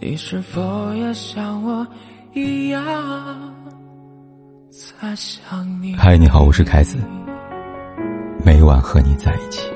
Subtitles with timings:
[0.00, 1.84] 你是否也像我
[2.32, 2.80] 一样
[4.70, 5.92] 在想你？
[5.96, 6.98] 嗨，你好，我是凯子，
[8.44, 9.68] 每晚和你在一起。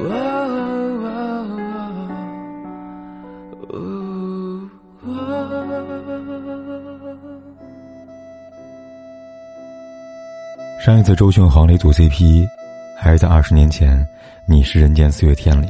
[10.79, 12.49] 上一次周迅黄磊组 CP，
[12.97, 13.99] 还是在二十年前，
[14.47, 15.67] 《你是人间四月天》里，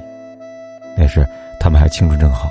[0.95, 1.27] 那时
[1.59, 2.51] 他们还青春正好。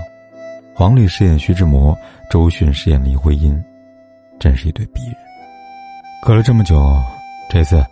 [0.82, 1.96] 黄磊饰演徐志摩，
[2.28, 3.64] 周迅饰演林徽因，
[4.40, 5.16] 真是一对璧人。
[6.24, 7.00] 隔了这么久，
[7.52, 7.86] 这次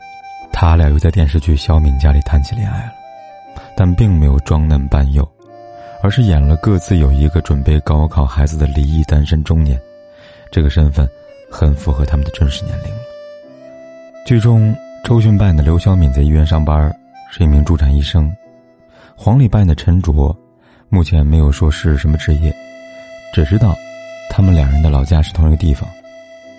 [0.52, 2.94] 他俩又在电视剧《小敏家》里谈起恋爱了，
[3.77, 5.23] 但并没有装嫩扮幼，
[6.02, 9.80] 而是演了各自有一个准备高考孩子的离异单身中年。
[10.49, 11.08] 这个身份
[11.47, 13.02] 很符合他们的真实年龄了。
[14.25, 16.91] 剧中，周迅扮演的刘晓敏在医院上班，
[17.30, 18.27] 是一名助产医生；
[19.16, 20.35] 黄磊扮演的陈卓，
[20.89, 22.52] 目前没有说是什么职业。
[23.33, 23.75] 只知道，
[24.29, 25.88] 他们两人的老家是同一个地方，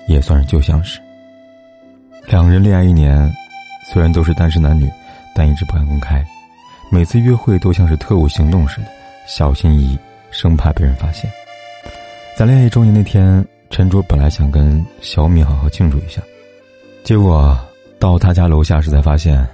[0.06, 1.00] 也算是旧相识。
[2.26, 3.30] 两人恋爱一年，
[3.84, 4.88] 虽然都是单身男女，
[5.34, 6.24] 但一直不敢公开。
[6.90, 8.86] 每次约会都像是特务行动似的，
[9.26, 9.98] 小心翼翼，
[10.30, 11.30] 生怕被人发现。
[12.36, 16.22] 在恋爱一周年那天，陈卓本来想跟小敏好好庆祝一下，
[17.04, 17.58] 结果
[17.98, 19.46] 到他家楼下时才发现，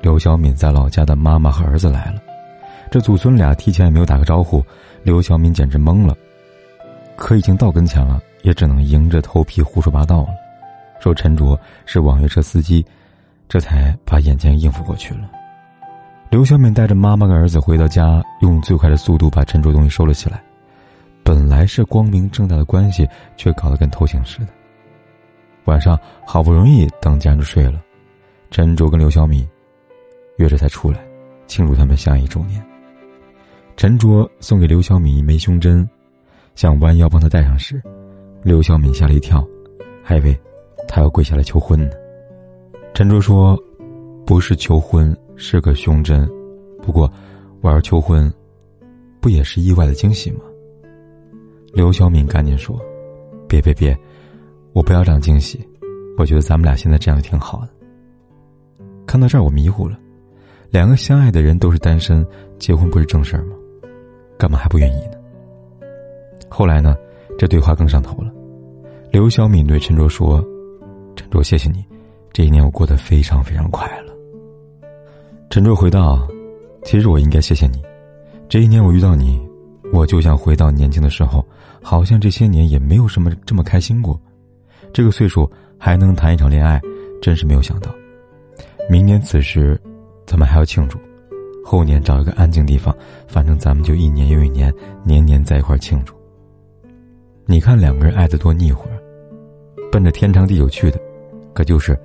[0.00, 2.22] 刘小敏在老家的妈妈和儿子来了。
[2.90, 4.64] 这祖孙俩提前也没有打个招呼，
[5.02, 6.16] 刘小敏简直懵了。
[7.18, 10.28] 可已经到跟前了，也只能硬着头皮胡说八道了，
[11.00, 12.86] 说陈卓是网约车司机，
[13.48, 15.28] 这才把眼前应付过去了。
[16.30, 20.40] 刘小敏带着妈妈跟儿子回到家，用最快的速度把陈卓东西收了起来。
[21.24, 24.48] 本来是光明正大的关系，却搞得跟偷情似的。
[25.64, 27.82] 晚上好不容易等家人睡了，
[28.50, 29.46] 陈卓跟刘小敏
[30.36, 31.00] 约着才出来，
[31.48, 32.62] 庆祝他们相爱一周年。
[33.76, 35.86] 陈卓送给刘小敏一枚胸针。
[36.58, 37.80] 想弯腰帮他戴上时，
[38.42, 39.46] 刘小敏吓了一跳，
[40.02, 40.36] 还以为
[40.88, 41.92] 他要跪下来求婚呢。
[42.92, 43.56] 陈卓说
[44.26, 46.28] ：“不是求婚，是个胸针。
[46.82, 47.08] 不过，
[47.60, 48.28] 我要求婚，
[49.20, 50.40] 不也是意外的惊喜吗？”
[51.72, 52.76] 刘小敏赶紧说
[53.46, 53.96] ：“别别别，
[54.72, 55.64] 我不要这样惊喜。
[56.16, 57.68] 我觉得咱们俩现在这样挺好的。”
[59.06, 59.96] 看到这儿，我迷糊了。
[60.70, 62.26] 两个相爱的人都是单身，
[62.58, 63.54] 结婚不是正事儿吗？
[64.36, 65.17] 干嘛还不愿意呢？
[66.48, 66.96] 后来呢，
[67.38, 68.30] 这对话更上头了。
[69.10, 70.44] 刘小敏对陈卓说
[71.16, 71.84] ：“陈卓，谢谢你，
[72.32, 74.12] 这一年我过得非常非常快乐。”
[75.50, 76.28] 陈卓回道
[76.84, 77.82] ：“其实我应该谢谢你，
[78.48, 79.40] 这一年我遇到你，
[79.92, 81.42] 我就像回到年轻的时候，
[81.82, 84.20] 好像这些年也没有什么这么开心过。
[84.92, 86.80] 这个岁数还能谈一场恋爱，
[87.22, 87.90] 真是没有想到。
[88.90, 89.80] 明年此时，
[90.26, 90.98] 咱们还要庆祝，
[91.64, 92.94] 后年找一个安静地方，
[93.26, 94.72] 反正咱们就一年又一年，
[95.02, 96.14] 年年在一块庆祝。”
[97.50, 98.86] 你看两个人爱的多腻乎，
[99.90, 101.00] 奔着天长地久去的，
[101.54, 101.98] 可就是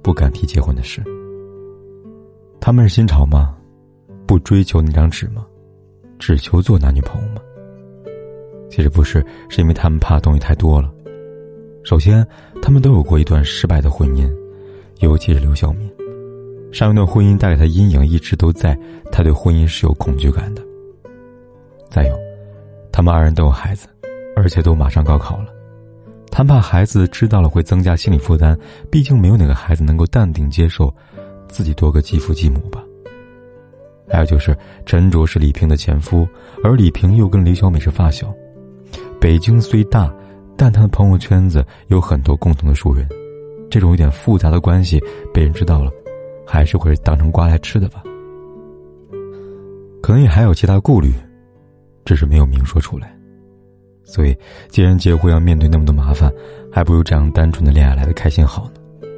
[0.00, 1.02] 不敢提结婚的事。
[2.58, 3.54] 他们是新潮吗？
[4.26, 5.46] 不追求那张纸吗？
[6.18, 7.42] 只求做男女朋友吗？
[8.70, 10.90] 其实不是，是因为他们怕东西太多了。
[11.84, 12.26] 首先，
[12.62, 14.26] 他们都有过一段失败的婚姻，
[15.00, 15.86] 尤其是刘晓敏，
[16.72, 18.74] 上一段婚姻带给他阴影一直都在，
[19.10, 20.62] 他对婚姻是有恐惧感的。
[21.90, 22.18] 再有，
[22.90, 23.86] 他们二人都有孩子。
[24.36, 25.46] 而且都马上高考了，
[26.30, 28.58] 他怕孩子知道了会增加心理负担，
[28.90, 30.92] 毕竟没有哪个孩子能够淡定接受
[31.48, 32.82] 自己多个继父继母吧。
[34.08, 36.28] 还有就是陈卓是李萍的前夫，
[36.62, 38.32] 而李萍又跟李小美是发小。
[39.20, 40.12] 北京虽大，
[40.56, 43.08] 但他的朋友圈子有很多共同的熟人，
[43.70, 45.00] 这种有点复杂的关系
[45.32, 45.90] 被人知道了，
[46.46, 48.02] 还是会当成瓜来吃的吧。
[50.02, 51.12] 可能也还有其他顾虑，
[52.04, 53.16] 只是没有明说出来。
[54.04, 54.36] 所以，
[54.68, 56.30] 既然结婚要面对那么多麻烦，
[56.70, 59.08] 还不如这样单纯的恋爱来的开心好呢。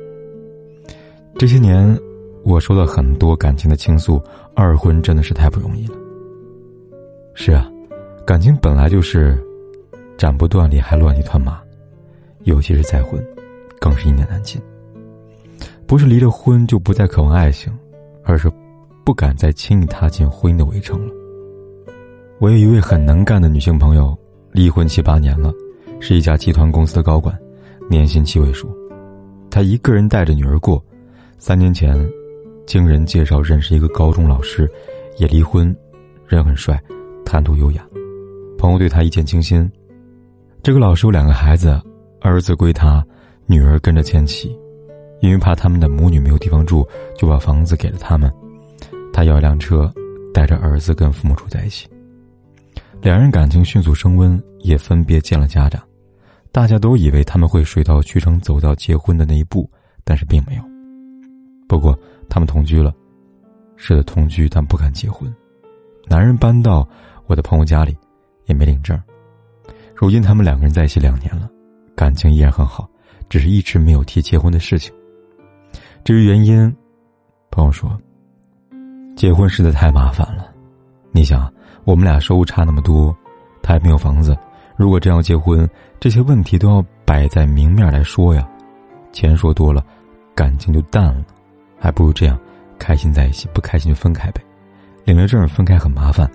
[1.37, 1.99] 这些年，
[2.45, 4.23] 我收到很多感情的倾诉，
[4.55, 5.95] 二婚真的是太不容易了。
[7.35, 7.69] 是啊，
[8.25, 9.37] 感情本来就是
[10.17, 11.61] 斩不断理还乱一团麻，
[12.45, 13.21] 尤其是再婚，
[13.81, 14.63] 更是一言难尽。
[15.87, 17.73] 不是离了婚就不再渴望爱情，
[18.23, 18.51] 而是
[19.05, 21.13] 不敢再轻易踏进婚姻的围城了。
[22.39, 24.17] 我有一位很能干的女性朋友。
[24.55, 25.53] 离婚七八年了，
[25.99, 27.37] 是一家集团公司的高管，
[27.91, 28.73] 年薪七位数。
[29.51, 30.81] 他一个人带着女儿过。
[31.39, 32.09] 三年前，
[32.65, 34.71] 经人介绍认识一个高中老师，
[35.19, 35.77] 也离婚，
[36.29, 36.81] 人很帅，
[37.27, 37.85] 谈吐优雅。
[38.57, 39.69] 朋友对他一见倾心。
[40.63, 41.77] 这个老师有两个孩子，
[42.21, 43.05] 儿子归他，
[43.47, 44.57] 女儿跟着前妻。
[45.21, 46.87] 因为怕他们的母女没有地方住，
[47.19, 48.33] 就把房子给了他们。
[49.13, 49.93] 他要一辆车，
[50.33, 51.89] 带着儿子跟父母住在一起。
[53.05, 55.87] 两人感情迅速升温，也分别见了家长。
[56.51, 59.71] 大家都以为他们会水到渠成，走到结婚的那一步，
[60.05, 60.63] 但是并没有。
[61.69, 61.95] 不过
[62.31, 62.95] 他们同居了，
[63.77, 65.31] 是的，同居但不敢结婚。
[66.09, 66.89] 男人搬到
[67.27, 67.95] 我的朋友家里，
[68.47, 68.99] 也没领证。
[69.95, 71.47] 如今他们两个人在一起两年了，
[71.95, 72.89] 感情依然很好，
[73.29, 74.91] 只是一直没有提结婚的事情。
[76.05, 76.75] 至于原因，
[77.51, 78.01] 朋友说，
[79.15, 80.54] 结婚实在太麻烦了。
[81.17, 81.49] 你想，
[81.85, 83.17] 我们俩收入差那么多，
[83.63, 84.37] 他还没有房子，
[84.75, 85.67] 如果真要结婚，
[86.01, 88.45] 这些问题都要摆在明面来说呀。
[89.13, 89.81] 钱说多了，
[90.35, 91.25] 感情就淡了，
[91.79, 92.37] 还不如这样，
[92.81, 94.43] 开心在一起，不开心就分开呗。
[95.05, 96.29] 领了证分开很麻烦，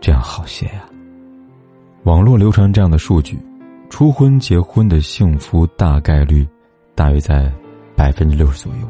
[0.00, 0.82] 这样好些呀。
[2.04, 3.38] 网络流传这样的数据：
[3.90, 6.48] 初婚结婚的幸福大概率
[6.94, 7.52] 大约在
[7.94, 8.88] 百分之六十左右，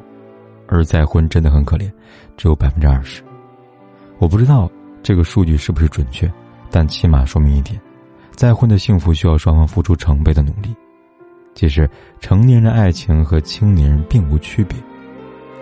[0.69, 1.91] 而再婚真的很可怜，
[2.37, 3.25] 只有百分之二十。
[4.19, 4.71] 我不知道
[5.03, 6.31] 这个数据是不是准确，
[6.71, 7.81] 但起码说明一点：
[8.33, 10.75] 再婚的幸福需要双方付出成倍的努力。
[11.55, 11.89] 其实，
[12.21, 14.79] 成年人爱情和青年人并无区别，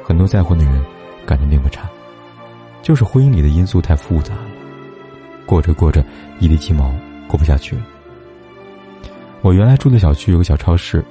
[0.04, 0.84] 很多再婚的人
[1.24, 1.88] 感情并不差。
[2.82, 4.46] 就是婚姻里的因素太复杂了，
[5.44, 6.04] 过着过着
[6.38, 6.94] 一地鸡毛，
[7.26, 7.82] 过不下去了。
[9.40, 11.04] 我原来住的小区有个小超市，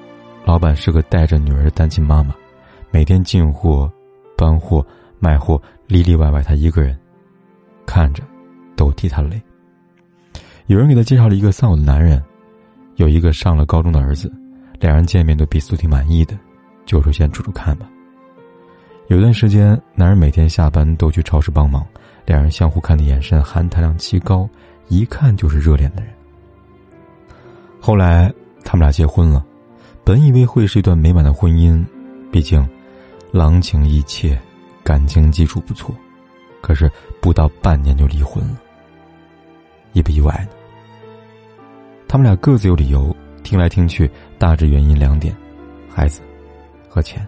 [0.46, 2.34] 老板是个带着女儿的单亲妈妈，
[2.92, 3.92] 每天进货、
[4.38, 4.86] 搬货、
[5.20, 6.98] 卖货，里里外外她一个人，
[7.88, 8.22] 看着
[8.75, 9.42] 都替他累。
[10.68, 12.22] 有人给他介绍了一个丧偶的男人，
[12.98, 14.31] 有一个上了高中的儿子，
[14.80, 16.38] 两人见面都彼此都挺满意的，
[16.86, 17.89] 就说先处处看吧。
[19.07, 21.88] 有段时间，男人每天下班都去超市帮忙，
[22.25, 24.48] 两人相互看的眼神含糖量极高，
[24.90, 26.13] 一看就是热恋的人。
[27.80, 28.31] 后来
[28.66, 29.45] 他们俩结婚了，
[30.04, 31.81] 本以为会是一段美满的婚姻，
[32.30, 32.68] 毕竟
[33.31, 34.38] 郎情意切，
[34.83, 35.95] 感情基础不错。
[36.62, 38.57] 可是不到半年就离婚了，
[39.94, 40.56] 意不意外呢？
[42.07, 45.36] 他们俩各自有理由，听来听去，大致原因两点：
[45.89, 46.21] 孩子
[46.89, 47.25] 和钱。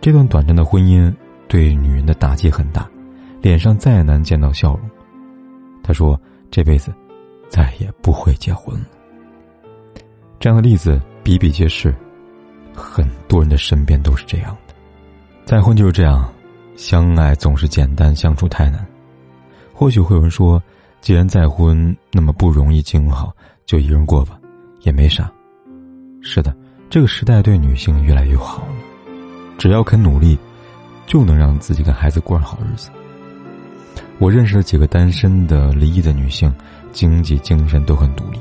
[0.00, 1.12] 这段短暂的婚姻
[1.48, 2.88] 对女人的打击很大，
[3.40, 4.90] 脸上再难见到笑容。
[5.82, 6.92] 他说：“这辈子
[7.48, 8.86] 再也不会结婚了。”
[10.40, 11.94] 这样的例子比比皆是，
[12.74, 14.74] 很多人的身边都是这样的。
[15.44, 16.30] 再婚就是这样，
[16.76, 18.84] 相爱总是简单，相处太难。
[19.72, 20.62] 或许会有人说
[21.00, 23.32] ：“既然再婚那么不容易经营好，
[23.64, 24.38] 就一人过吧，
[24.80, 25.30] 也没啥。”
[26.20, 26.54] 是的，
[26.88, 28.74] 这个时代对女性越来越好了。
[29.58, 30.38] 只要肯努力，
[31.06, 32.90] 就能让自己跟孩子过上好日子。
[34.18, 36.52] 我认识了几个单身的、离异的女性，
[36.92, 38.40] 经济、精神都很独立，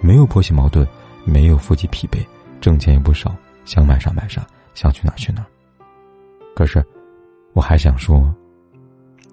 [0.00, 0.86] 没有婆媳矛盾，
[1.24, 2.24] 没有夫妻疲惫，
[2.60, 3.34] 挣钱也不少，
[3.64, 5.44] 想买啥买啥，想去哪去哪。
[6.54, 6.84] 可是，
[7.52, 8.32] 我还想说，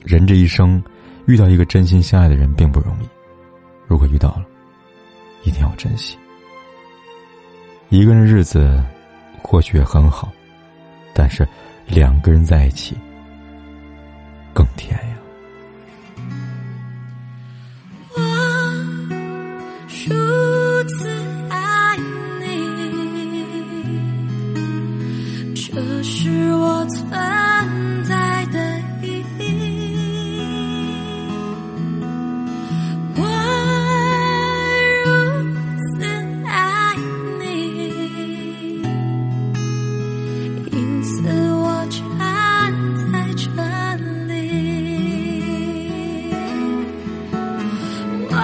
[0.03, 0.83] 人这一生
[1.27, 3.07] 遇到一个真心相爱的人并不容易，
[3.87, 4.45] 如果遇到了，
[5.43, 6.17] 一定要珍惜。
[7.89, 8.83] 一个人日子
[9.41, 10.31] 或许也很好。
[11.17, 11.47] 但是，
[11.87, 12.97] 两个人在一起
[14.53, 15.14] 更甜呀。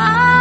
[0.01, 0.40] 我